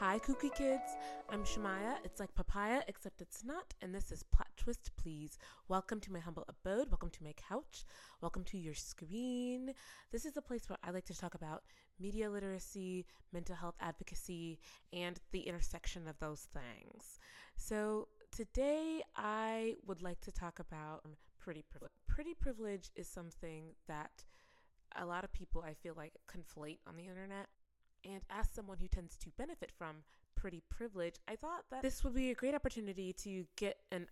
[0.00, 0.96] Hi, kooky kids.
[1.28, 1.96] I'm Chamaya.
[2.04, 3.74] It's like papaya, except it's not.
[3.82, 5.36] And this is Plot Twist, Please.
[5.68, 6.88] Welcome to my humble abode.
[6.88, 7.84] Welcome to my couch.
[8.22, 9.74] Welcome to your screen.
[10.10, 11.64] This is a place where I like to talk about
[12.00, 14.58] media literacy, mental health advocacy,
[14.90, 17.18] and the intersection of those things.
[17.56, 21.92] So today I would like to talk about um, pretty privilege.
[22.08, 24.24] Pretty privilege is something that
[24.96, 27.48] a lot of people I feel like conflate on the internet.
[28.04, 29.96] And as someone who tends to benefit from
[30.34, 34.06] pretty privilege, I thought that this would be a great opportunity to get an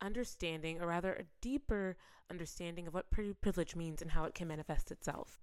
[0.00, 1.96] understanding, or rather a deeper
[2.30, 5.38] understanding of what pretty privilege means and how it can manifest itself.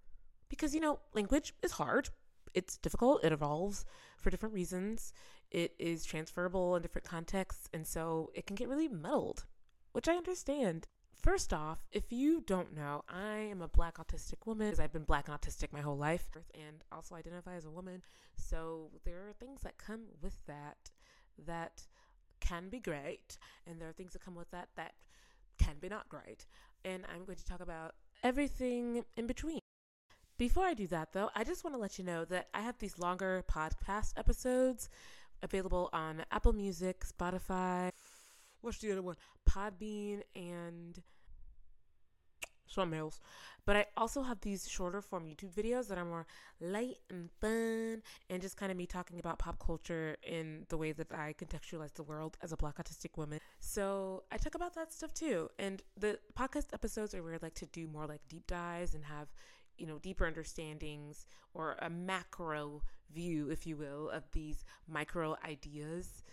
[0.49, 2.09] Because, you know, language is hard,
[2.53, 3.85] it's difficult, it evolves
[4.17, 5.13] for different reasons,
[5.51, 9.45] it is transferable in different contexts, and so it can get really muddled,
[9.91, 10.87] which I understand.
[11.21, 15.03] First off, if you don't know, I am a black autistic woman because I've been
[15.03, 18.03] black and autistic my whole life and also identify as a woman.
[18.35, 20.91] So there are things that come with that
[21.45, 21.87] that
[22.39, 24.93] can be great, and there are things that come with that that
[25.57, 26.45] can be not great.
[26.85, 29.59] And I'm going to talk about everything in between.
[30.37, 32.77] Before I do that, though, I just want to let you know that I have
[32.77, 34.87] these longer podcast episodes
[35.41, 37.91] available on Apple Music, Spotify,
[38.61, 39.15] what's the other one?
[39.49, 41.01] Podbean and
[42.93, 43.19] else.
[43.65, 46.25] But I also have these shorter form YouTube videos that are more
[46.61, 50.93] light and fun and just kind of me talking about pop culture in the way
[50.93, 53.39] that I contextualize the world as a black autistic woman.
[53.59, 55.49] So I talk about that stuff too.
[55.59, 59.03] And the podcast episodes are where I like to do more like deep dives and
[59.03, 59.27] have,
[59.77, 66.23] you know, deeper understandings or a macro view, if you will, of these micro ideas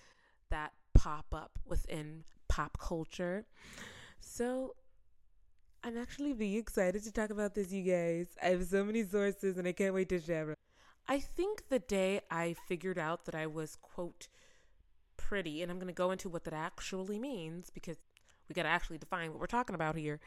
[0.51, 3.45] that pop up within pop culture.
[4.21, 4.77] So
[5.85, 8.29] I'm actually really excited to talk about this, you guys.
[8.43, 10.55] I have so many sources and I can't wait to share
[11.07, 14.29] I think the day I figured out that I was, quote,
[15.19, 17.99] pretty, and I'm going to go into what that actually means because
[18.49, 20.21] we got to actually define what we're talking about here.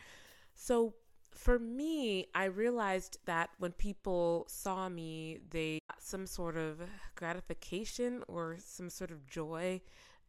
[0.54, 0.94] So,
[1.32, 6.82] for me, I realized that when people saw me, they got some sort of
[7.16, 9.82] gratification or some sort of joy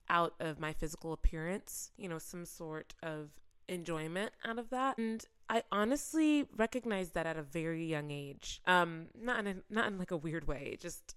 [0.08, 3.28] out of my physical appearance, you know, some sort of
[3.68, 4.98] enjoyment out of that.
[4.98, 8.60] And I honestly recognized that at a very young age.
[8.66, 11.14] Um, not in a, not in like a weird way, just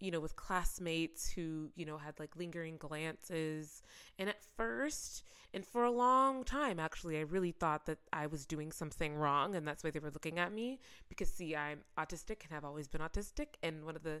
[0.00, 3.82] you know, with classmates who, you know, had like lingering glances.
[4.18, 5.22] And at first,
[5.52, 9.54] and for a long time, actually, I really thought that I was doing something wrong.
[9.54, 10.80] And that's why they were looking at me.
[11.08, 13.54] Because, see, I'm autistic and have always been autistic.
[13.62, 14.20] And one of the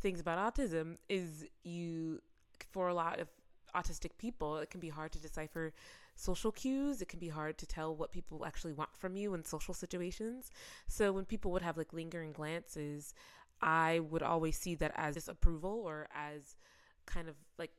[0.00, 2.20] things about autism is you,
[2.72, 3.28] for a lot of
[3.74, 5.72] autistic people, it can be hard to decipher
[6.14, 7.02] social cues.
[7.02, 10.50] It can be hard to tell what people actually want from you in social situations.
[10.88, 13.14] So when people would have like lingering glances,
[13.60, 16.56] I would always see that as disapproval or as
[17.06, 17.72] kind of like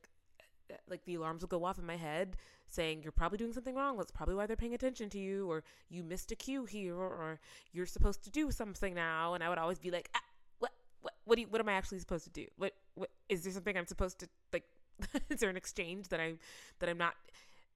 [0.89, 2.35] like the alarms would go off in my head
[2.67, 5.63] saying you're probably doing something wrong that's probably why they're paying attention to you or
[5.89, 7.39] you missed a cue here or, or
[7.73, 10.21] you're supposed to do something now and i would always be like ah,
[10.57, 10.71] what
[11.01, 13.77] what what, you, what am i actually supposed to do what what is there something
[13.77, 14.63] i'm supposed to like
[15.29, 16.39] is there an exchange that I'm
[16.79, 17.15] that I'm not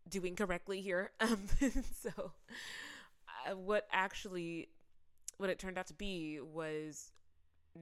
[0.10, 1.12] doing correctly here?
[1.20, 1.48] Um,
[2.02, 2.32] so,
[3.48, 4.70] uh, what actually
[5.38, 7.12] what it turned out to be was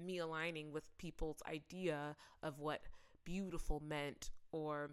[0.05, 2.81] me aligning with people's idea of what
[3.23, 4.91] beautiful meant, or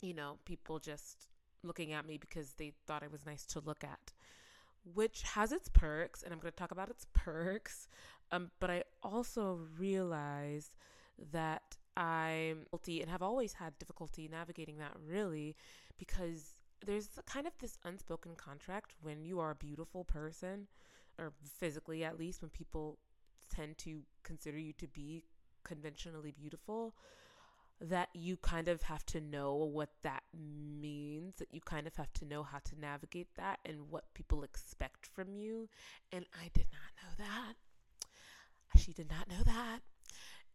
[0.00, 1.28] you know, people just
[1.62, 4.12] looking at me because they thought I was nice to look at,
[4.94, 7.88] which has its perks, and I'm going to talk about its perks.
[8.30, 10.76] Um, but I also realized
[11.32, 15.56] that I'm guilty and have always had difficulty navigating that really
[15.98, 16.52] because
[16.84, 20.68] there's kind of this unspoken contract when you are a beautiful person
[21.18, 22.98] or physically at least when people
[23.54, 25.24] tend to consider you to be
[25.64, 26.94] conventionally beautiful
[27.80, 30.22] that you kind of have to know what that
[30.80, 34.42] means that you kind of have to know how to navigate that and what people
[34.42, 35.68] expect from you.
[36.12, 37.54] And I did not know that.
[38.80, 39.80] She did not know that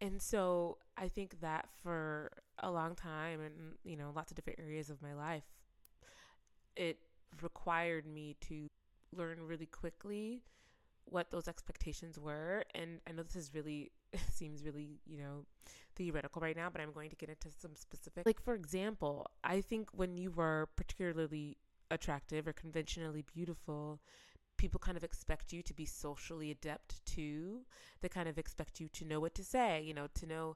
[0.04, 2.30] and so I think that for
[2.60, 5.46] a long time and, you know, lots of different areas of my life,
[6.76, 7.00] it
[7.42, 8.68] required me to
[9.16, 10.42] learn really quickly
[11.06, 12.66] what those expectations were.
[12.76, 13.92] And I know this is really,
[14.30, 15.46] seems really, you know,
[15.96, 18.26] theoretical right now, but I'm going to get into some specific.
[18.26, 21.56] Like, for example, I think when you were particularly
[21.90, 24.02] attractive or conventionally beautiful,
[24.58, 27.62] people kind of expect you to be socially adept too.
[28.02, 30.56] They kind of expect you to know what to say, you know, to know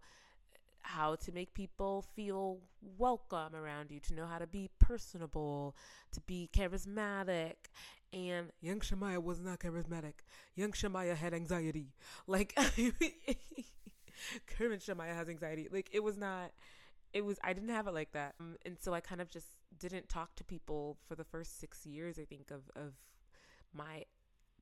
[0.81, 2.59] how to make people feel
[2.97, 5.75] welcome around you, to know how to be personable,
[6.11, 7.55] to be charismatic.
[8.13, 10.13] And young Chamaya was not charismatic.
[10.55, 11.93] Young Chamaya had anxiety.
[12.25, 12.57] Like,
[14.47, 15.67] determined Chamaya has anxiety.
[15.71, 16.51] Like it was not.
[17.13, 19.47] It was I didn't have it like that, um, and so I kind of just
[19.79, 22.19] didn't talk to people for the first six years.
[22.19, 22.93] I think of of
[23.73, 24.03] my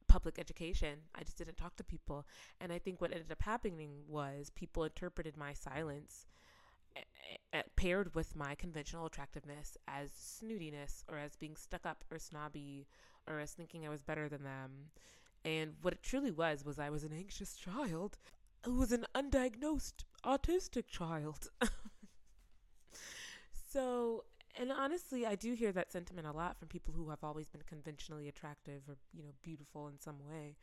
[0.07, 1.00] public education.
[1.13, 2.25] I just didn't talk to people,
[2.62, 6.25] and I think what ended up happening was people interpreted my silence
[7.75, 12.88] paired with my conventional attractiveness as snootiness or as being stuck up or snobby
[13.28, 14.92] or as thinking I was better than them.
[15.44, 18.18] And what it truly was was I was an anxious child
[18.63, 21.50] who was an undiagnosed autistic child.
[23.72, 24.24] so,
[24.60, 27.62] and honestly, I do hear that sentiment a lot from people who have always been
[27.68, 30.56] conventionally attractive or, you know, beautiful in some way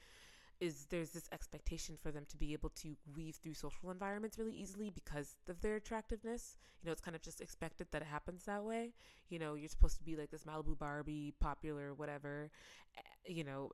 [0.61, 4.53] is there's this expectation for them to be able to weave through social environments really
[4.55, 6.57] easily because of their attractiveness.
[6.83, 8.93] You know, it's kind of just expected that it happens that way.
[9.29, 12.51] You know, you're supposed to be like this Malibu Barbie, popular, whatever,
[12.99, 13.71] eh, you know,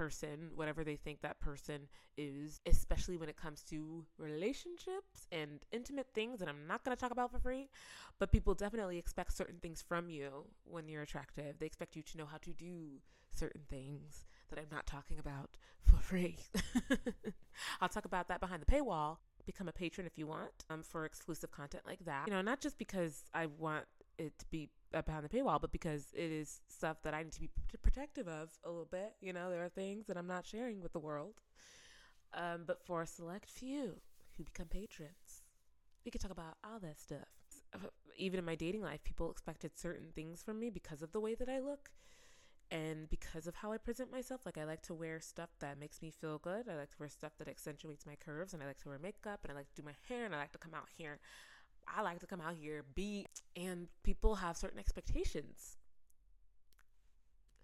[0.00, 1.86] person, whatever they think that person
[2.16, 6.98] is, especially when it comes to relationships and intimate things that I'm not going to
[6.98, 7.68] talk about for free.
[8.18, 11.58] But people definitely expect certain things from you when you're attractive.
[11.58, 15.50] They expect you to know how to do certain things that I'm not talking about
[15.84, 16.38] for free.
[17.82, 19.18] I'll talk about that behind the paywall.
[19.44, 22.26] Become a patron if you want um, for exclusive content like that.
[22.26, 23.84] You know, not just because I want
[24.16, 27.40] it to be behind the paywall, but because it is stuff that I need to
[27.40, 27.50] be
[27.82, 29.14] protective of a little bit.
[29.20, 31.34] You know, there are things that I'm not sharing with the world.
[32.32, 33.96] Um, but for a select few
[34.36, 35.42] who become patrons,
[36.04, 37.28] we could talk about all that stuff.
[38.16, 41.34] Even in my dating life, people expected certain things from me because of the way
[41.34, 41.90] that I look
[42.70, 46.00] and because of how I present myself, like I like to wear stuff that makes
[46.00, 46.68] me feel good.
[46.68, 49.40] I like to wear stuff that accentuates my curves, and I like to wear makeup,
[49.42, 51.18] and I like to do my hair, and I like to come out here.
[51.96, 53.26] I like to come out here, be,
[53.56, 55.76] and people have certain expectations,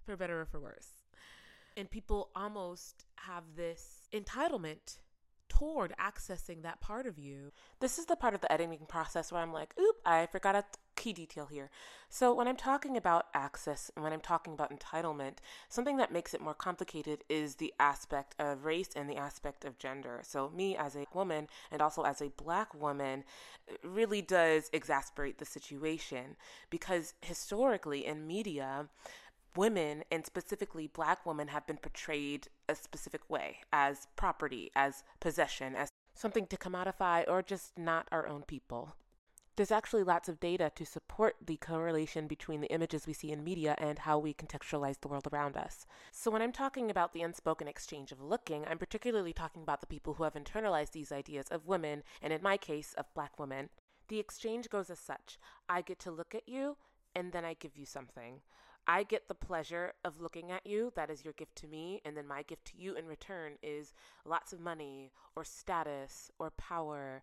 [0.04, 0.88] for better or for worse.
[1.76, 4.98] And people almost have this entitlement
[5.48, 7.52] toward accessing that part of you.
[7.80, 10.54] This is the part of the editing process where I'm like, oop, I forgot
[11.06, 11.70] key detail here.
[12.08, 15.34] So, when I'm talking about access and when I'm talking about entitlement,
[15.68, 19.78] something that makes it more complicated is the aspect of race and the aspect of
[19.78, 20.20] gender.
[20.24, 23.22] So, me as a woman and also as a black woman
[23.84, 26.36] really does exasperate the situation
[26.70, 28.88] because historically in media,
[29.54, 35.76] women and specifically black women have been portrayed a specific way as property, as possession,
[35.76, 38.96] as something to commodify, or just not our own people.
[39.56, 43.42] There's actually lots of data to support the correlation between the images we see in
[43.42, 45.86] media and how we contextualize the world around us.
[46.12, 49.86] So, when I'm talking about the unspoken exchange of looking, I'm particularly talking about the
[49.86, 53.70] people who have internalized these ideas of women, and in my case, of black women.
[54.08, 55.38] The exchange goes as such
[55.70, 56.76] I get to look at you,
[57.14, 58.42] and then I give you something.
[58.88, 60.92] I get the pleasure of looking at you.
[60.94, 62.00] That is your gift to me.
[62.04, 63.92] And then my gift to you in return is
[64.24, 67.22] lots of money or status or power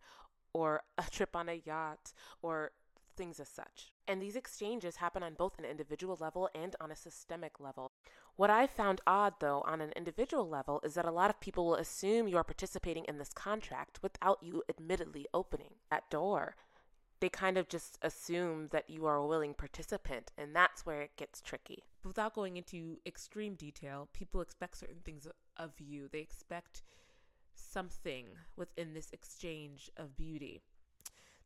[0.54, 2.72] or a trip on a yacht or
[3.16, 3.92] things as such.
[4.08, 7.92] And these exchanges happen on both an individual level and on a systemic level.
[8.36, 11.66] What I found odd, though, on an individual level, is that a lot of people
[11.66, 16.56] will assume you are participating in this contract without you admittedly opening that door
[17.24, 21.16] they kind of just assume that you are a willing participant, and that's where it
[21.16, 21.86] gets tricky.
[22.04, 26.10] Without going into extreme detail, people expect certain things of you.
[26.12, 26.82] They expect
[27.74, 30.62] something within this exchange of beauty,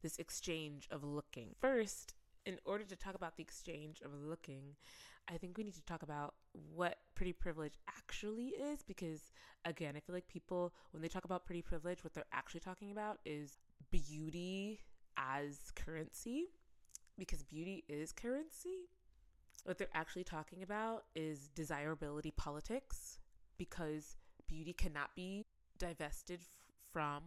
[0.01, 1.55] this exchange of looking.
[1.59, 2.13] First,
[2.45, 4.75] in order to talk about the exchange of looking,
[5.29, 6.35] I think we need to talk about
[6.73, 9.31] what pretty privilege actually is because,
[9.65, 12.91] again, I feel like people, when they talk about pretty privilege, what they're actually talking
[12.91, 13.57] about is
[13.91, 14.79] beauty
[15.17, 16.47] as currency
[17.17, 18.89] because beauty is currency.
[19.63, 23.19] What they're actually talking about is desirability politics
[23.57, 24.15] because
[24.47, 25.45] beauty cannot be
[25.77, 26.47] divested f-
[26.91, 27.23] from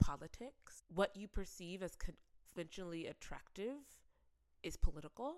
[0.00, 0.82] politics.
[0.94, 3.78] What you perceive as conventionally attractive
[4.62, 5.36] is political.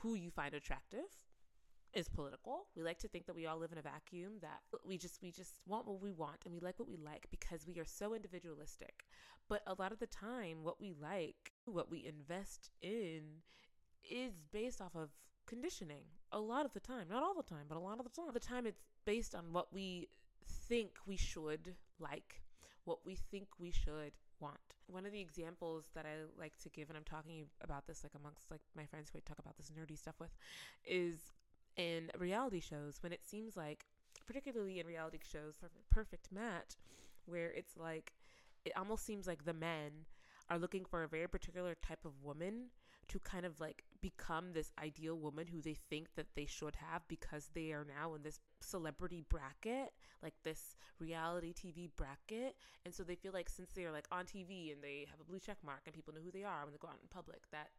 [0.00, 1.06] Who you find attractive
[1.92, 2.66] is political.
[2.76, 5.30] We like to think that we all live in a vacuum that we just we
[5.30, 8.14] just want what we want and we like what we like because we are so
[8.14, 9.04] individualistic.
[9.48, 13.22] But a lot of the time what we like, what we invest in
[14.08, 15.10] is based off of
[15.46, 16.04] conditioning.
[16.32, 18.30] A lot of the time, not all the time, but a lot of the time.
[18.32, 20.08] The time it's based on what we
[20.46, 22.42] think we should like,
[22.84, 24.74] what we think we should want.
[24.86, 28.12] One of the examples that I like to give, and I'm talking about this like
[28.18, 30.30] amongst like my friends who I talk about this nerdy stuff with,
[30.84, 31.32] is
[31.76, 33.86] in reality shows when it seems like,
[34.26, 35.56] particularly in reality shows,
[35.90, 36.76] Perfect Match,
[37.26, 38.12] where it's like,
[38.64, 39.90] it almost seems like the men
[40.48, 42.66] are looking for a very particular type of woman
[43.08, 47.02] to kind of like become this ideal woman who they think that they should have
[47.08, 52.56] because they are now in this celebrity bracket, like this reality TV bracket.
[52.84, 55.24] And so they feel like since they are like on TV and they have a
[55.24, 57.42] blue check mark and people know who they are when they go out in public,
[57.52, 57.70] that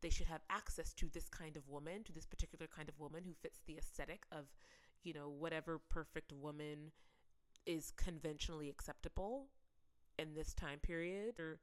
[0.00, 3.24] they should have access to this kind of woman, to this particular kind of woman
[3.24, 4.46] who fits the aesthetic of,
[5.02, 6.92] you know, whatever perfect woman
[7.66, 9.46] is conventionally acceptable
[10.18, 11.60] in this time period or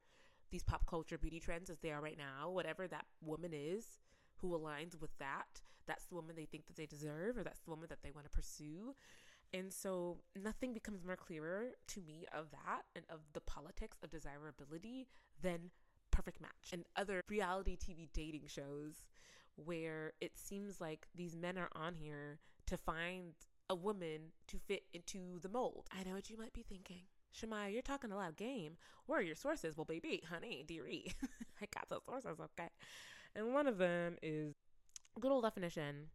[0.50, 3.98] these pop culture beauty trends as they are right now, whatever that woman is
[4.36, 7.70] who aligns with that, that's the woman they think that they deserve or that's the
[7.70, 8.94] woman that they want to pursue.
[9.54, 14.10] And so nothing becomes more clearer to me of that and of the politics of
[14.10, 15.06] desirability
[15.42, 15.70] than
[16.10, 19.04] perfect match and other reality TV dating shows
[19.56, 23.34] where it seems like these men are on here to find
[23.68, 25.86] a woman to fit into the mold.
[25.98, 27.02] I know what you might be thinking.
[27.38, 28.76] Chamaya, you're talking a lot of game.
[29.06, 29.76] Where are your sources?
[29.76, 31.12] Well, baby, honey, dearie,
[31.62, 32.70] I got the sources, okay?
[33.34, 34.54] And one of them is
[35.20, 36.08] good old definition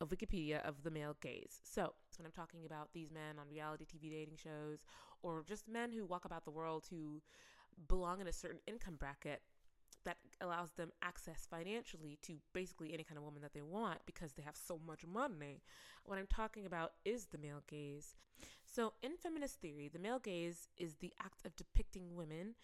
[0.00, 1.60] of Wikipedia of the male gaze.
[1.64, 4.84] So, when I'm talking about these men on reality TV dating shows
[5.22, 7.22] or just men who walk about the world who
[7.88, 9.42] belong in a certain income bracket
[10.04, 14.32] that allows them access financially to basically any kind of woman that they want because
[14.34, 15.62] they have so much money.
[16.04, 18.16] What I'm talking about is the male gaze.
[18.70, 22.54] So, in feminist theory, the male gaze is the act of depicting women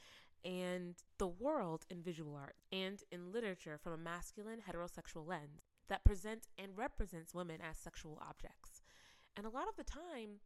[0.44, 6.04] and the world in visual art and in literature from a masculine heterosexual lens that
[6.04, 8.82] presents and represents women as sexual objects.
[9.36, 10.40] And a lot of the time,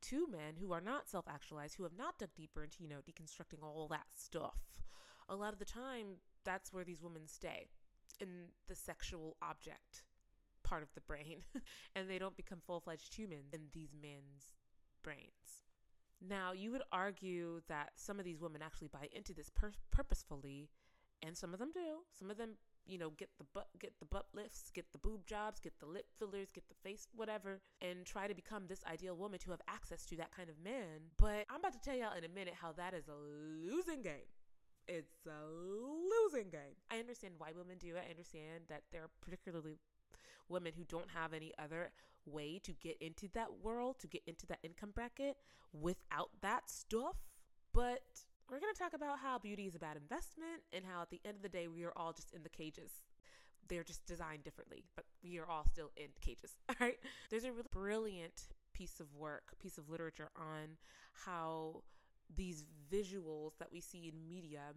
[0.00, 3.00] two men who are not self actualized, who have not dug deeper into, you know,
[3.06, 4.80] deconstructing all that stuff,
[5.28, 7.68] a lot of the time, that's where these women stay
[8.20, 10.02] in the sexual object
[10.62, 11.44] part of the brain.
[11.94, 14.54] and they don't become full fledged humans in these men's
[15.04, 15.62] brains.
[16.26, 20.70] Now, you would argue that some of these women actually buy into this pur- purposefully,
[21.22, 22.02] and some of them do.
[22.18, 22.56] Some of them,
[22.86, 25.86] you know, get the butt, get the butt lifts, get the boob jobs, get the
[25.86, 29.60] lip fillers, get the face, whatever, and try to become this ideal woman to have
[29.68, 31.12] access to that kind of man.
[31.18, 34.28] But I'm about to tell y'all in a minute how that is a losing game.
[34.86, 36.76] It's a losing game.
[36.90, 38.04] I understand why women do it.
[38.06, 39.78] I understand that there are particularly
[40.48, 41.90] women who don't have any other
[42.26, 45.36] way to get into that world, to get into that income bracket
[45.72, 47.16] without that stuff.
[47.72, 48.02] But
[48.50, 51.20] we're going to talk about how beauty is a bad investment and how at the
[51.24, 52.90] end of the day, we are all just in the cages.
[53.68, 56.52] They're just designed differently, but we are all still in cages.
[56.68, 56.98] All right.
[57.30, 60.76] There's a really brilliant piece of work, piece of literature on
[61.24, 61.82] how
[62.36, 64.74] these visuals that we see in media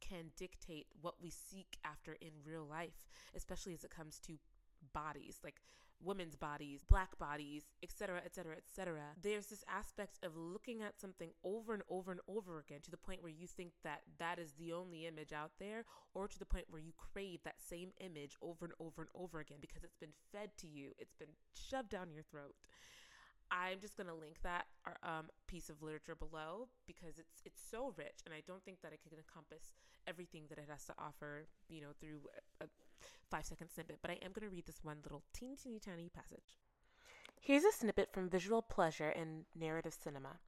[0.00, 4.34] can dictate what we seek after in real life, especially as it comes to
[4.94, 5.60] bodies, like
[6.02, 9.00] women's bodies, black bodies, etc., etc., etc.
[9.20, 12.96] There's this aspect of looking at something over and over and over again to the
[12.96, 15.84] point where you think that that is the only image out there,
[16.14, 19.40] or to the point where you crave that same image over and over and over
[19.40, 22.54] again because it's been fed to you, it's been shoved down your throat.
[23.50, 24.66] I'm just gonna link that
[25.02, 28.92] um, piece of literature below because it's it's so rich, and I don't think that
[28.92, 29.72] it can encompass
[30.06, 32.20] everything that it has to offer, you know, through
[32.60, 32.66] a,
[33.30, 33.98] five second snippet.
[34.02, 36.58] But I am gonna read this one little teeny teeny tiny passage.
[37.46, 40.38] Here's a snippet from visual pleasure in narrative cinema.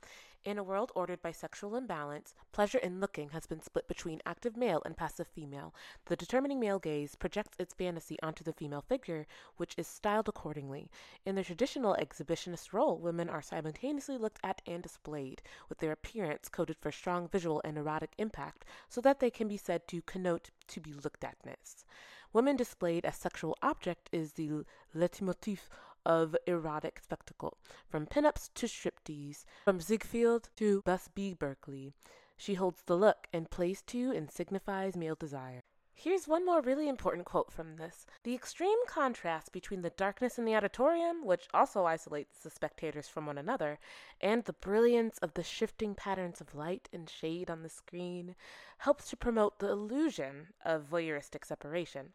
[0.47, 4.57] In a world ordered by sexual imbalance, pleasure in looking has been split between active
[4.57, 5.75] male and passive female.
[6.07, 9.27] The determining male gaze projects its fantasy onto the female figure,
[9.59, 10.89] which is styled accordingly.
[11.27, 16.49] In the traditional exhibitionist role, women are simultaneously looked at and displayed, with their appearance
[16.49, 20.49] coded for strong visual and erotic impact, so that they can be said to connote
[20.69, 21.85] to be looked atness.
[22.33, 25.69] Women displayed as sexual object is the leitmotif
[26.07, 27.59] of erotic spectacle,
[27.89, 31.93] from pinups to striptease, from Ziegfeld to Busby Berkeley.
[32.37, 35.65] She holds the look and plays to and signifies male desire.
[35.99, 38.05] Here's one more really important quote from this.
[38.23, 43.25] The extreme contrast between the darkness in the auditorium, which also isolates the spectators from
[43.25, 43.79] one another,
[44.21, 48.37] and the brilliance of the shifting patterns of light and shade on the screen
[48.79, 52.13] helps to promote the illusion of voyeuristic separation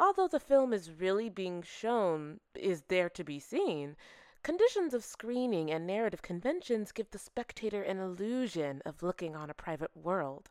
[0.00, 3.94] although the film is really being shown, is there to be seen,
[4.42, 9.54] conditions of screening and narrative conventions give the spectator an illusion of looking on a
[9.54, 10.48] private world.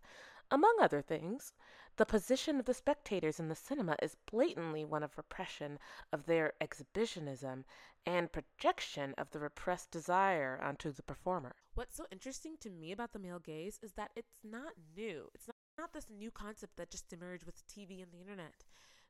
[0.52, 1.54] Among other things,
[1.98, 5.80] the position of the spectators in the cinema is blatantly one of repression
[6.14, 7.66] of their exhibitionism
[8.06, 11.56] and projection of the repressed desire onto the performer.
[11.74, 15.30] What's so interesting to me about the male gaze is that it's not new.
[15.34, 18.64] It's not, this new concept that just emerged with TV and the internet.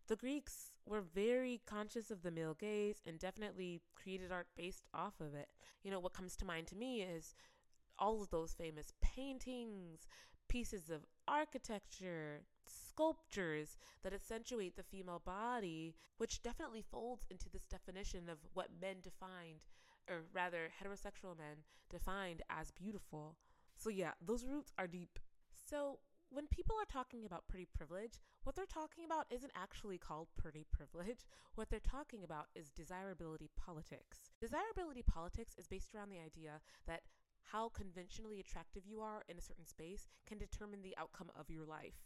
[0.09, 5.21] The Greeks were very conscious of the male gaze and definitely created art based off
[5.21, 5.49] of it.
[5.83, 7.35] You know, what comes to mind to me is
[7.99, 10.07] all of those famous paintings,
[10.47, 18.29] pieces of architecture, sculptures that accentuate the female body, which definitely folds into this definition
[18.29, 19.59] of what men defined,
[20.09, 23.35] or rather, heterosexual men defined as beautiful.
[23.75, 25.19] So, yeah, those roots are deep.
[25.69, 25.99] So,
[26.31, 30.65] when people are talking about pretty privilege, what they're talking about isn't actually called pretty
[30.73, 31.21] privilege.
[31.53, 34.31] What they're talking about is desirability politics.
[34.41, 37.01] Desirability politics is based around the idea that
[37.51, 41.65] how conventionally attractive you are in a certain space can determine the outcome of your
[41.65, 41.99] life.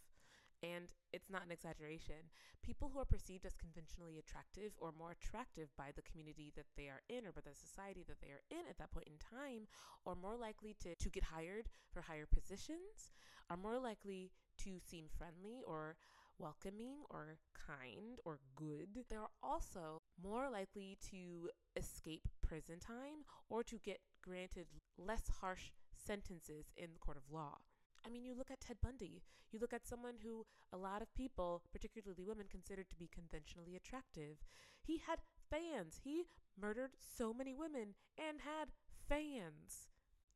[0.63, 2.33] And it's not an exaggeration.
[2.63, 6.89] People who are perceived as conventionally attractive or more attractive by the community that they
[6.89, 9.67] are in or by the society that they are in at that point in time
[10.07, 13.13] are more likely to, to get hired for higher positions,
[13.49, 15.95] are more likely to seem friendly or
[16.37, 17.37] welcoming or
[17.67, 19.05] kind or good.
[19.09, 25.71] They are also more likely to escape prison time or to get granted less harsh
[25.95, 27.57] sentences in the court of law.
[28.05, 29.23] I mean, you look at Ted Bundy.
[29.51, 33.75] You look at someone who a lot of people, particularly women, considered to be conventionally
[33.75, 34.43] attractive.
[34.81, 36.01] He had fans.
[36.03, 36.25] He
[36.59, 38.69] murdered so many women and had
[39.07, 39.87] fans.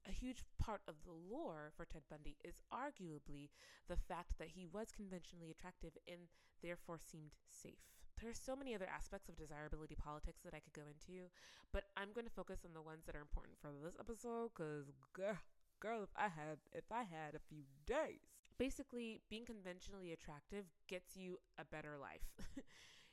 [0.07, 3.49] A huge part of the lore for Ted Bundy is arguably
[3.89, 6.29] the fact that he was conventionally attractive and
[6.63, 7.83] therefore seemed safe.
[8.19, 11.29] There are so many other aspects of desirability politics that I could go into,
[11.71, 14.85] but I'm going to focus on the ones that are important for this episode because,
[15.13, 15.37] girl,
[15.79, 18.25] girl, if I had if I had a few days.
[18.57, 22.25] Basically, being conventionally attractive gets you a better life.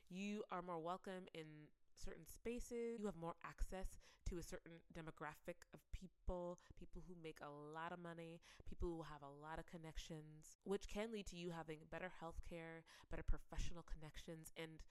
[0.08, 1.68] you are more welcome in
[2.04, 3.00] certain spaces.
[3.00, 3.96] You have more access
[4.28, 9.02] to a certain demographic of people, people who make a lot of money, people who
[9.02, 13.24] have a lot of connections, which can lead to you having better health care, better
[13.24, 14.84] professional connections, and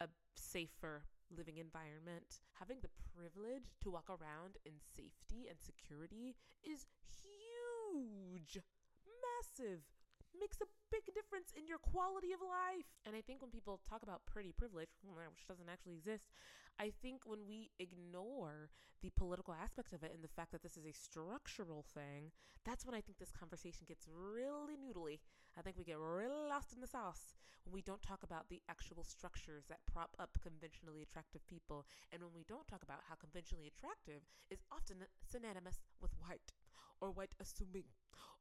[0.00, 1.02] a safer
[1.34, 8.58] living environment, having the privilege to walk around in safety and security is huge,
[9.08, 9.82] massive,
[10.40, 12.86] makes a big difference in your quality of life.
[13.04, 16.30] And I think when people talk about pretty privilege, which doesn't actually exist,
[16.78, 18.70] I think when we ignore
[19.02, 22.32] the political aspect of it and the fact that this is a structural thing,
[22.64, 25.20] that's when I think this conversation gets really noodly.
[25.56, 28.62] I think we get really lost in the sauce when we don't talk about the
[28.68, 33.16] actual structures that prop up conventionally attractive people, and when we don't talk about how
[33.16, 36.52] conventionally attractive is often synonymous with white
[37.00, 37.84] or white assuming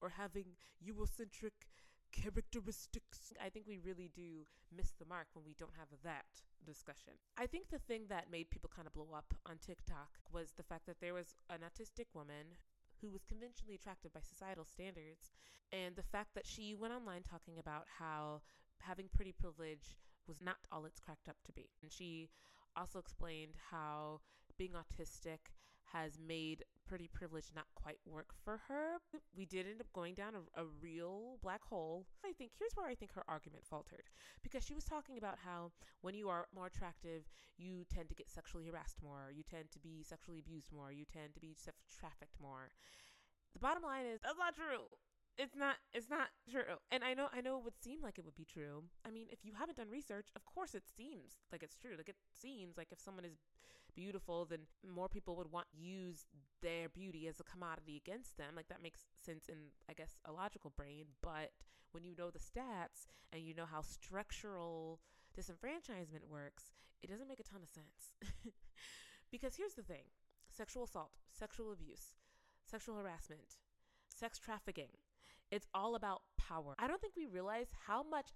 [0.02, 1.68] or having Eurocentric
[2.12, 3.34] characteristics.
[3.44, 6.26] I think we really do miss the mark when we don't have that
[6.66, 7.14] discussion.
[7.38, 10.64] I think the thing that made people kind of blow up on TikTok was the
[10.64, 12.56] fact that there was an autistic woman
[13.02, 15.32] who was conventionally attracted by societal standards,
[15.74, 18.42] and the fact that she went online talking about how
[18.80, 21.70] having pretty privilege was not all it's cracked up to be.
[21.82, 22.30] And she
[22.76, 24.22] also explained how
[24.58, 25.52] being autistic
[25.92, 28.98] has made pretty privilege not quite work for her.
[29.36, 32.06] We did end up going down a, a, real black hole.
[32.24, 34.10] I think here's where I think her argument faltered
[34.44, 35.72] because she was talking about how
[36.02, 37.24] when you are more attractive,
[37.58, 41.06] you tend to get sexually harassed more, you tend to be sexually abused more, you
[41.06, 41.56] tend to be
[42.00, 42.70] trafficked more.
[43.54, 44.86] The bottom line is that's not true
[45.38, 46.80] it's not it's not true.
[46.92, 48.84] And i know i know it would seem like it would be true.
[49.06, 51.96] I mean if you haven't done research of course it seems like it's true.
[51.98, 53.40] Like it seems like if someone is
[53.96, 56.26] beautiful then more people would want use
[56.62, 58.54] their beauty as a commodity against them.
[58.56, 61.06] Like that makes sense in i guess a logical brain.
[61.22, 61.52] But
[61.92, 65.00] when you know the stats and you know how structural
[65.38, 66.72] disenfranchisement works
[67.04, 68.14] it doesn't make a ton of sense.
[69.32, 70.06] Because here's the thing.
[70.50, 72.14] Sexual assault sexual abuse
[72.66, 73.58] sexual harassment
[74.08, 74.90] sex trafficking
[75.56, 76.76] it's all about power.
[76.78, 78.28] I don't think we realize how much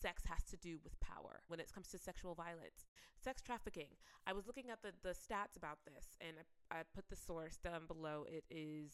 [0.00, 2.86] sex has to do with power when it comes to sexual violence.
[3.22, 3.88] Sex trafficking.
[4.26, 6.36] I was looking at the, the stats about this and
[6.70, 8.24] I, I put the source down below.
[8.28, 8.92] It is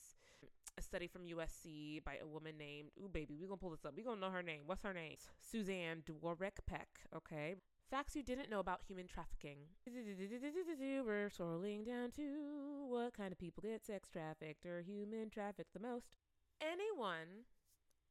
[0.79, 3.93] a study from USC by a woman named, ooh, baby, we're to pull this up.
[3.95, 4.63] We're to know her name.
[4.65, 5.17] What's her name?
[5.41, 6.89] Suzanne Dworak Peck.
[7.15, 7.57] Okay.
[7.91, 9.59] Facts you didn't know about human trafficking.
[9.87, 15.81] We're scrolling down to what kind of people get sex trafficked or human trafficked the
[15.81, 16.17] most.
[16.61, 17.47] Anyone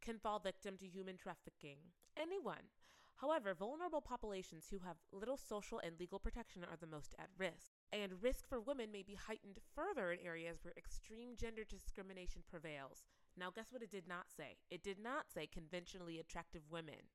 [0.08, 1.76] can fall victim to human trafficking.
[2.15, 2.72] Anyone.
[3.15, 7.74] However, vulnerable populations who have little social and legal protection are the most at risk.
[7.91, 13.04] And risk for women may be heightened further in areas where extreme gender discrimination prevails.
[13.36, 14.56] Now, guess what it did not say?
[14.72, 17.12] It did not say conventionally attractive women.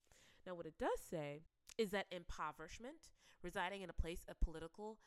[0.47, 1.45] Now, what it does say
[1.79, 3.09] is that impoverishment,
[3.43, 4.99] residing in a place of political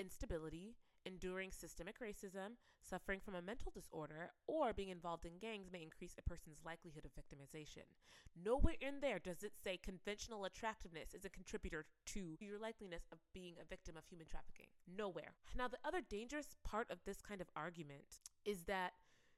[0.00, 0.74] instability,
[1.08, 6.14] enduring systemic racism, suffering from a mental disorder, or being involved in gangs may increase
[6.18, 7.88] a person's likelihood of victimization.
[8.36, 13.18] Nowhere in there does it say conventional attractiveness is a contributor to your likeliness of
[13.32, 14.68] being a victim of human trafficking.
[14.86, 15.32] Nowhere.
[15.56, 18.92] Now, the other dangerous part of this kind of argument is that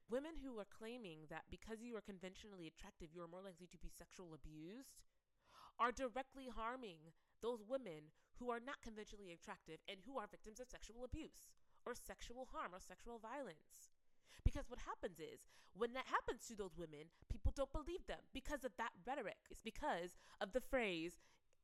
[0.09, 3.79] women who are claiming that because you are conventionally attractive, you are more likely to
[3.79, 4.99] be sexual abused
[5.79, 10.69] are directly harming those women who are not conventionally attractive and who are victims of
[10.69, 11.49] sexual abuse
[11.85, 13.89] or sexual harm or sexual violence.
[14.43, 18.63] Because what happens is, when that happens to those women, people don't believe them because
[18.65, 19.37] of that rhetoric.
[19.49, 21.21] It's because of the phrase,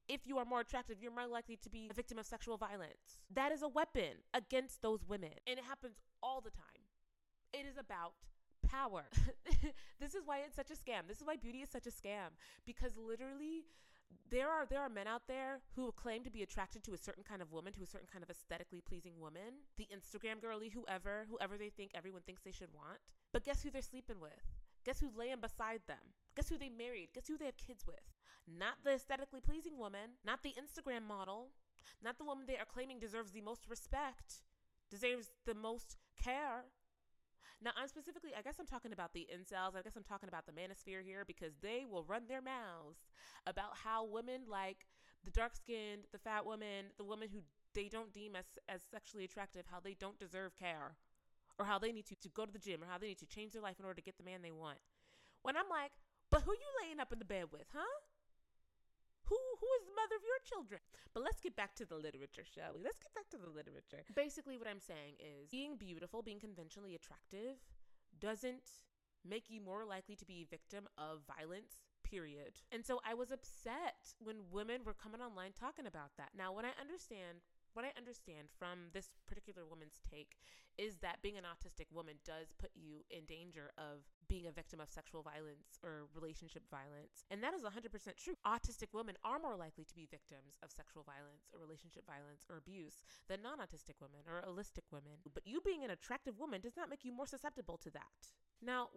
[0.08, 3.20] if you are more attractive, you're more likely to be a victim of sexual violence.
[3.34, 5.36] That is a weapon against those women.
[5.46, 6.86] And it happens all the time.
[7.54, 8.14] It is about
[8.68, 9.06] power.
[10.00, 11.08] this is why it's such a scam.
[11.08, 13.66] This is why beauty is such a scam because literally
[14.30, 17.24] there are there are men out there who claim to be attracted to a certain
[17.24, 21.26] kind of woman, to a certain kind of aesthetically pleasing woman, the Instagram girly, whoever,
[21.30, 23.00] whoever they think everyone thinks they should want.
[23.32, 24.32] But guess who they're sleeping with?
[24.86, 26.14] Guess who's laying beside them?
[26.36, 27.10] Guess who they married?
[27.14, 28.04] Guess who they have kids with?
[28.48, 31.50] Not the aesthetically pleasing woman, not the Instagram model,
[32.04, 34.44] not the woman they are claiming deserves the most respect,
[34.90, 36.64] deserves the most care,
[37.64, 39.76] now, I'm specifically, I guess I'm talking about the incels.
[39.76, 43.00] I guess I'm talking about the manosphere here because they will run their mouths
[43.46, 44.86] about how women like
[45.24, 47.42] the dark skinned, the fat woman, the woman who
[47.74, 50.96] they don't deem as, as sexually attractive, how they don't deserve care
[51.60, 53.26] or how they need to, to go to the gym or how they need to
[53.26, 54.78] change their life in order to get the man they want.
[55.42, 55.92] When I'm like,
[56.30, 58.02] but who you laying up in the bed with, huh?
[59.30, 60.82] Who who is the mother of your children?
[61.14, 62.84] But let's get back to the literature, shall we?
[62.84, 64.04] Let's get back to the literature.
[64.16, 67.60] Basically, what I'm saying is being beautiful, being conventionally attractive,
[68.20, 68.88] doesn't
[69.28, 72.62] make you more likely to be a victim of violence period.
[72.72, 76.32] And so I was upset when women were coming online talking about that.
[76.38, 77.44] Now, when I understand
[77.78, 80.42] what I understand from this particular woman's take
[80.82, 84.82] is that being an autistic woman does put you in danger of being a victim
[84.82, 87.22] of sexual violence or relationship violence.
[87.30, 87.86] And that is 100%
[88.18, 88.34] true.
[88.50, 92.58] Autistic women are more likely to be victims of sexual violence or relationship violence or
[92.58, 95.22] abuse than non autistic women or allistic women.
[95.30, 98.34] But you being an attractive woman does not make you more susceptible to that.
[98.58, 98.90] Now,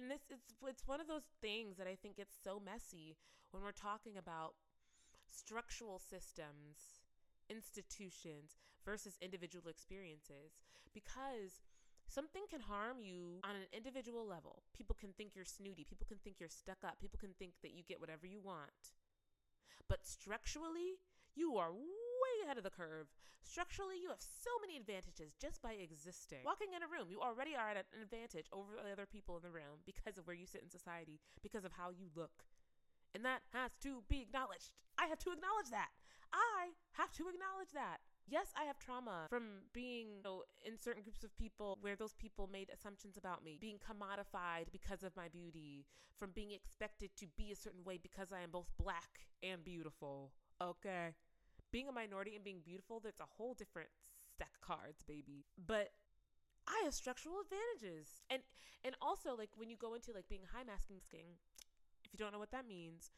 [0.00, 3.20] and this it's it's one of those things that I think gets so messy
[3.52, 4.56] when we're talking about
[5.28, 6.97] structural systems
[7.50, 10.56] institutions versus individual experiences
[10.94, 11.60] because
[12.06, 14.62] something can harm you on an individual level.
[14.76, 17.74] People can think you're snooty, people can think you're stuck up, people can think that
[17.74, 18.96] you get whatever you want.
[19.88, 21.00] But structurally,
[21.34, 23.08] you are way ahead of the curve.
[23.44, 26.44] Structurally, you have so many advantages just by existing.
[26.44, 29.42] Walking in a room, you already are at an advantage over the other people in
[29.42, 32.44] the room because of where you sit in society, because of how you look,
[33.14, 34.72] and that has to be acknowledged.
[34.98, 35.88] I have to acknowledge that.
[36.32, 37.98] I have to acknowledge that.
[38.26, 42.12] Yes, I have trauma from being you know, in certain groups of people where those
[42.14, 45.86] people made assumptions about me, being commodified because of my beauty,
[46.18, 50.32] from being expected to be a certain way because I am both black and beautiful.
[50.60, 51.14] Okay.
[51.72, 53.88] Being a minority and being beautiful, that's a whole different
[54.34, 55.46] stack of cards, baby.
[55.56, 55.92] But
[56.66, 58.20] I have structural advantages.
[58.28, 58.42] And
[58.84, 61.40] and also like when you go into like being high masking skin,
[62.04, 63.10] if you don't know what that means,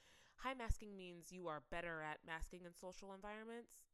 [0.43, 3.85] high masking means you are better at masking in social environments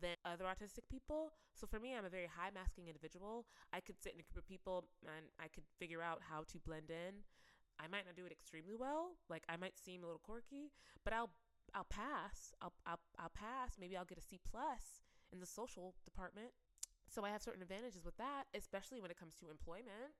[0.00, 1.32] than other autistic people.
[1.56, 3.46] So for me, I'm a very high masking individual.
[3.72, 6.58] I could sit in a group of people and I could figure out how to
[6.60, 7.24] blend in.
[7.80, 9.16] I might not do it extremely well.
[9.28, 10.72] Like I might seem a little quirky,
[11.04, 11.30] but I'll
[11.74, 12.52] I'll pass.
[12.60, 13.76] I'll I'll, I'll pass.
[13.80, 15.00] Maybe I'll get a C plus
[15.32, 16.52] in the social department.
[17.08, 20.12] So I have certain advantages with that, especially when it comes to employment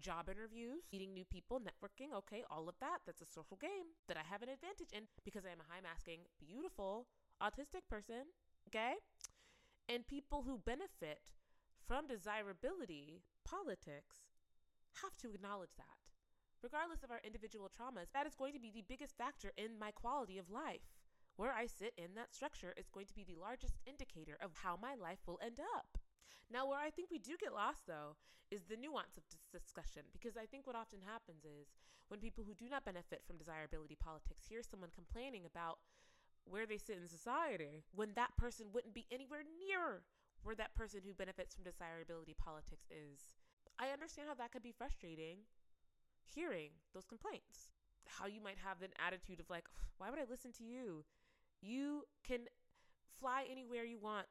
[0.00, 2.98] job interviews, meeting new people, networking, okay, all of that.
[3.06, 5.82] That's a social game that I have an advantage in because I am a high
[5.82, 7.06] masking, beautiful,
[7.42, 8.34] autistic person,
[8.68, 8.94] okay?
[9.88, 11.20] And people who benefit
[11.86, 14.28] from desirability politics
[15.02, 16.12] have to acknowledge that.
[16.62, 19.90] Regardless of our individual traumas, that is going to be the biggest factor in my
[19.92, 20.90] quality of life.
[21.36, 24.76] Where I sit in that structure is going to be the largest indicator of how
[24.80, 25.97] my life will end up.
[26.50, 28.16] Now, where I think we do get lost, though,
[28.50, 31.68] is the nuance of this discussion, because I think what often happens is
[32.08, 35.78] when people who do not benefit from desirability politics hear someone complaining about
[36.48, 40.00] where they sit in society, when that person wouldn't be anywhere near
[40.42, 43.34] where that person who benefits from desirability politics is.
[43.78, 45.44] I understand how that could be frustrating
[46.22, 47.70] hearing those complaints.
[48.06, 49.64] How you might have an attitude of like,
[49.98, 51.04] why would I listen to you?
[51.60, 52.48] You can
[53.20, 54.28] fly anywhere you want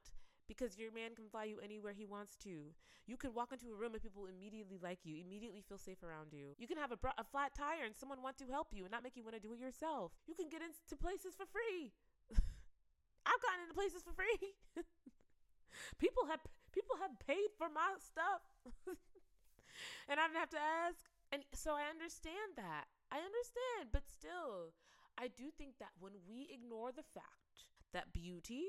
[0.48, 2.74] because your man can fly you anywhere he wants to.
[3.08, 6.32] You can walk into a room and people immediately like you, immediately feel safe around
[6.32, 6.56] you.
[6.58, 9.04] You can have a, a flat tire and someone want to help you and not
[9.04, 10.12] make you want to do it yourself.
[10.28, 11.96] You can get into places for free.
[13.28, 14.56] I've gotten into places for free.
[16.04, 18.44] people have people have paid for my stuff.
[20.10, 21.08] and I didn't have to ask.
[21.32, 22.88] And so I understand that.
[23.12, 24.76] I understand, but still,
[25.18, 28.68] I do think that when we ignore the fact that beauty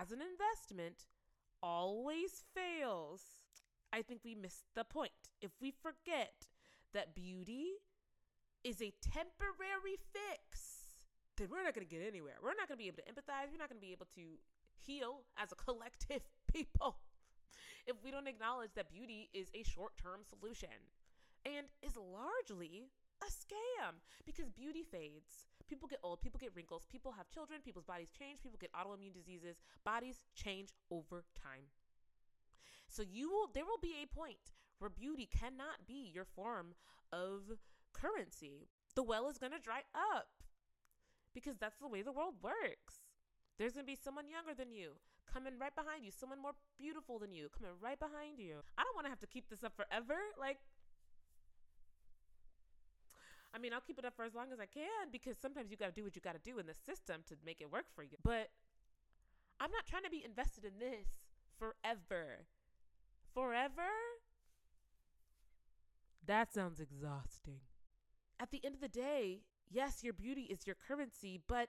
[0.00, 1.06] as an investment
[1.62, 3.22] always fails.
[3.92, 6.48] I think we miss the point if we forget
[6.92, 7.78] that beauty
[8.64, 11.00] is a temporary fix.
[11.36, 12.34] then we're not going to get anywhere.
[12.42, 13.50] We're not going to be able to empathize.
[13.50, 14.38] We're not going to be able to
[14.74, 16.96] heal as a collective people
[17.86, 20.68] if we don't acknowledge that beauty is a short term solution
[21.44, 22.88] and is largely
[23.22, 25.48] a scam because beauty fades.
[25.68, 29.14] People get old, people get wrinkles, people have children, people's bodies change, people get autoimmune
[29.14, 31.72] diseases, bodies change over time.
[32.88, 36.74] So you will there will be a point where beauty cannot be your form
[37.12, 37.58] of
[37.92, 38.68] currency.
[38.94, 40.28] The well is going to dry up
[41.34, 43.02] because that's the way the world works.
[43.58, 44.92] There's going to be someone younger than you
[45.34, 48.62] coming right behind you, someone more beautiful than you coming right behind you.
[48.78, 50.14] I don't want to have to keep this up forever.
[50.38, 50.58] Like
[53.54, 55.76] I mean, I'll keep it up for as long as I can because sometimes you
[55.76, 57.86] got to do what you got to do in the system to make it work
[57.94, 58.16] for you.
[58.22, 58.50] But
[59.60, 61.06] I'm not trying to be invested in this
[61.56, 62.46] forever.
[63.32, 63.90] Forever?
[66.26, 67.60] That sounds exhausting.
[68.40, 71.68] At the end of the day, yes, your beauty is your currency, but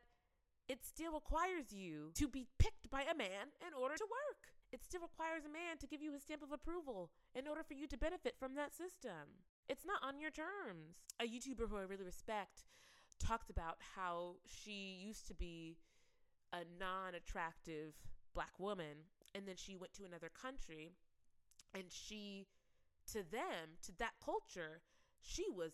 [0.68, 4.50] it still requires you to be picked by a man in order to work.
[4.72, 7.76] It still requires a man to give you his stamp of approval in order for
[7.76, 9.46] you to benefit from that system.
[9.68, 11.04] It's not on your terms.
[11.20, 12.66] A YouTuber who I really respect
[13.20, 15.78] talked about how she used to be
[16.54, 17.94] a non attractive
[18.34, 20.92] black woman and then she went to another country
[21.74, 22.48] and she,
[23.12, 24.82] to them, to that culture,
[25.22, 25.74] she was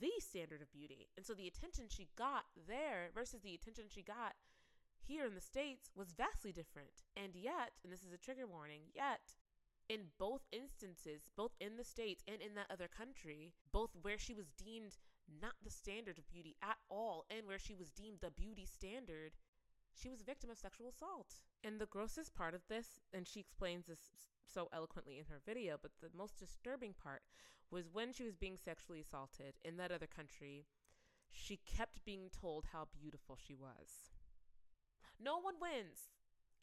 [0.00, 1.08] the standard of beauty.
[1.16, 4.34] And so the attention she got there versus the attention she got
[4.98, 7.04] here in the States was vastly different.
[7.16, 9.34] And yet, and this is a trigger warning, yet
[9.88, 14.34] in both instances, both in the States and in that other country, both where she
[14.34, 14.96] was deemed
[15.40, 19.32] not the standard of beauty at all and where she was deemed the beauty standard,
[19.94, 21.40] she was a victim of sexual assault.
[21.64, 23.98] And the grossest part of this, and she explains this
[24.46, 27.22] so eloquently in her video, but the most disturbing part
[27.70, 30.66] was when she was being sexually assaulted in that other country,
[31.30, 34.10] she kept being told how beautiful she was.
[35.20, 36.08] No one wins,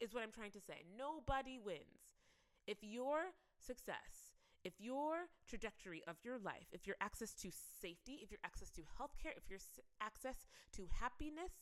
[0.00, 0.82] is what I'm trying to say.
[0.98, 1.95] Nobody wins.
[2.66, 7.50] If your success, if your trajectory of your life, if your access to
[7.80, 9.60] safety, if your access to healthcare, if your
[10.00, 11.52] access to happiness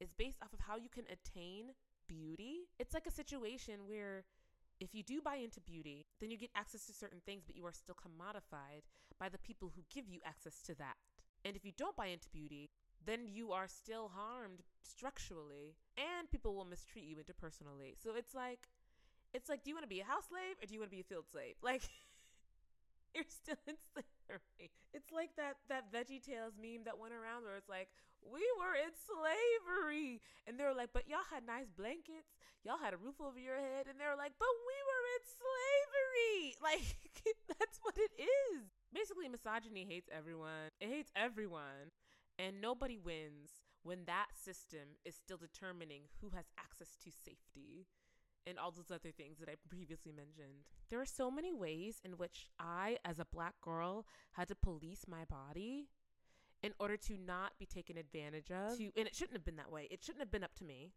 [0.00, 1.70] is based off of how you can attain
[2.08, 4.24] beauty, it's like a situation where
[4.80, 7.66] if you do buy into beauty, then you get access to certain things, but you
[7.66, 8.82] are still commodified
[9.18, 10.94] by the people who give you access to that.
[11.44, 12.70] And if you don't buy into beauty,
[13.04, 17.94] then you are still harmed structurally and people will mistreat you interpersonally.
[18.02, 18.68] So it's like
[19.34, 20.96] it's like, do you want to be a house slave or do you want to
[20.96, 21.56] be a field slave?
[21.62, 21.82] Like,
[23.14, 24.70] you're still in slavery.
[24.92, 27.88] It's like that that Veggie Tales meme that went around where it's like,
[28.24, 30.20] we were in slavery.
[30.46, 32.36] And they were like, but y'all had nice blankets.
[32.64, 33.88] Y'all had a roof over your head.
[33.88, 36.56] And they were like, but we were in slavery.
[36.62, 36.84] Like,
[37.58, 38.68] that's what it is.
[38.92, 40.72] Basically, misogyny hates everyone.
[40.80, 41.92] It hates everyone.
[42.38, 47.86] And nobody wins when that system is still determining who has access to safety
[48.48, 50.64] and all those other things that I previously mentioned.
[50.90, 55.04] There are so many ways in which I, as a black girl, had to police
[55.08, 55.88] my body
[56.62, 58.78] in order to not be taken advantage of.
[58.78, 59.86] To, and it shouldn't have been that way.
[59.90, 60.92] It shouldn't have been up to me.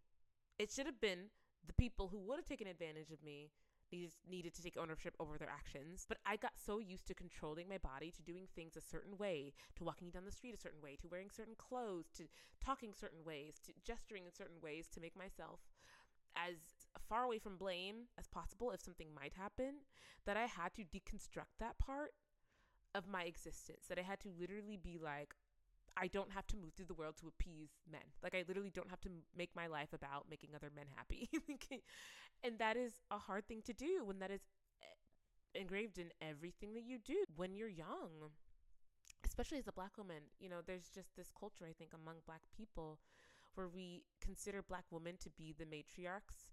[0.57, 1.29] It should have been
[1.65, 3.51] the people who would have taken advantage of me
[3.91, 6.05] needed, needed to take ownership over their actions.
[6.07, 9.53] But I got so used to controlling my body, to doing things a certain way,
[9.75, 12.23] to walking down the street a certain way, to wearing certain clothes, to
[12.63, 15.59] talking certain ways, to gesturing in certain ways to make myself
[16.35, 16.55] as
[17.11, 19.83] far away from blame as possible if something might happen,
[20.25, 22.13] that I had to deconstruct that part
[22.95, 23.85] of my existence.
[23.89, 25.35] That I had to literally be like,
[25.97, 28.15] I don't have to move through the world to appease men.
[28.23, 31.29] Like, I literally don't have to make my life about making other men happy.
[32.45, 34.39] and that is a hard thing to do when that is
[34.81, 38.31] eh, engraved in everything that you do when you're young.
[39.25, 42.41] Especially as a black woman, you know, there's just this culture, I think, among black
[42.55, 42.99] people
[43.55, 46.47] where we consider black women to be the matriarchs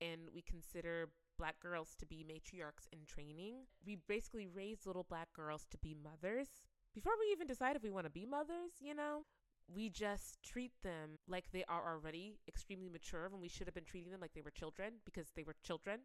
[0.00, 3.66] and we consider black girls to be matriarchs in training.
[3.84, 6.48] We basically raise little black girls to be mothers.
[6.94, 9.24] Before we even decide if we want to be mothers, you know,
[9.66, 13.84] we just treat them like they are already extremely mature when we should have been
[13.84, 16.00] treating them like they were children because they were children.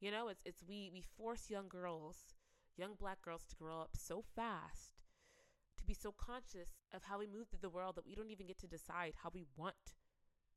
[0.00, 2.34] You know, it's it's we we force young girls,
[2.76, 5.02] young black girls to grow up so fast
[5.78, 8.46] to be so conscious of how we move through the world that we don't even
[8.46, 9.94] get to decide how we want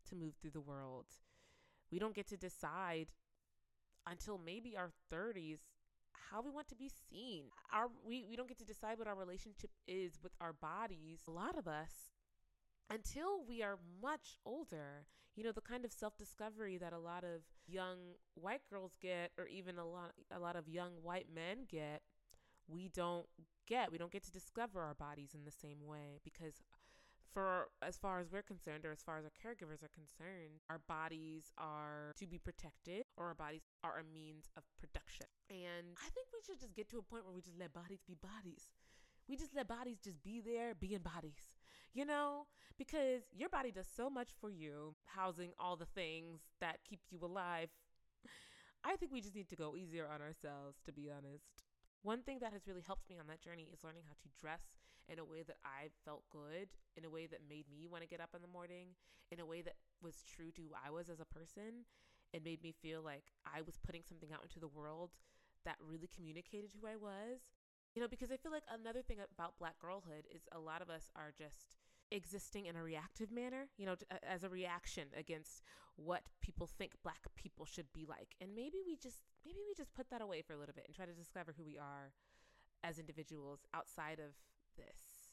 [0.07, 1.05] to move through the world.
[1.91, 3.07] We don't get to decide
[4.07, 5.59] until maybe our 30s
[6.31, 7.45] how we want to be seen.
[7.71, 11.21] Our we, we don't get to decide what our relationship is with our bodies.
[11.27, 12.11] A lot of us
[12.89, 17.41] until we are much older, you know, the kind of self-discovery that a lot of
[17.67, 17.97] young
[18.35, 22.01] white girls get or even a lot a lot of young white men get,
[22.67, 23.25] we don't
[23.67, 23.91] get.
[23.91, 26.61] We don't get to discover our bodies in the same way because
[27.35, 30.79] for as far as we're concerned or as far as our caregivers are concerned, our
[30.87, 35.27] bodies are to be protected or our bodies are a means of production.
[35.49, 37.99] And I think we should just get to a point where we just let bodies
[38.07, 38.71] be bodies.
[39.27, 41.59] We just let bodies just be there, being bodies,
[41.93, 42.47] you know?
[42.77, 47.19] Because your body does so much for you, housing all the things that keep you
[47.21, 47.67] alive.
[48.85, 51.67] I think we just need to go easier on ourselves, to be honest.
[52.01, 54.84] One thing that has really helped me on that journey is learning how to dress
[55.09, 58.09] in a way that I felt good, in a way that made me want to
[58.09, 58.95] get up in the morning,
[59.31, 61.85] in a way that was true to who I was as a person.
[62.33, 65.11] It made me feel like I was putting something out into the world
[65.63, 67.53] that really communicated who I was.
[67.95, 70.89] You know, because I feel like another thing about black girlhood is a lot of
[70.89, 71.77] us are just
[72.11, 75.63] existing in a reactive manner, you know, as a reaction against
[75.95, 78.35] what people think black people should be like.
[78.41, 80.95] And maybe we just maybe we just put that away for a little bit and
[80.95, 82.11] try to discover who we are
[82.83, 84.35] as individuals outside of
[84.77, 85.29] this.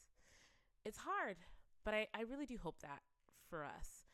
[0.85, 1.37] It's hard,
[1.85, 3.01] but I, I really do hope that
[3.49, 4.07] for us.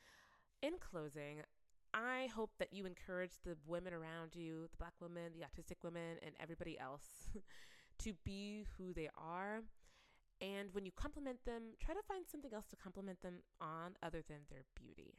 [0.62, 1.42] In closing,
[1.94, 6.18] I hope that you encourage the women around you, the black women, the autistic women,
[6.22, 7.30] and everybody else
[8.00, 9.64] to be who they are
[10.42, 14.22] and when you compliment them, try to find something else to compliment them on other
[14.28, 15.16] than their beauty.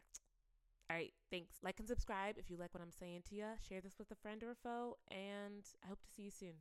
[0.88, 1.57] All right, thanks.
[1.62, 3.44] Like and subscribe if you like what I'm saying to you.
[3.68, 6.55] Share this with a friend or a foe, and I hope to see you soon.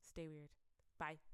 [0.00, 0.50] Stay weird.
[0.98, 1.31] Bye.